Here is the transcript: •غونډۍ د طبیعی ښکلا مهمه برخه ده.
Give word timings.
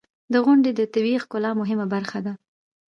•غونډۍ 0.43 0.71
د 0.75 0.81
طبیعی 0.93 1.21
ښکلا 1.23 1.51
مهمه 1.61 1.85
برخه 1.93 2.19
ده. 2.25 2.33